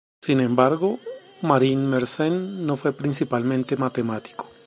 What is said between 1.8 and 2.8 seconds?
Mersenne no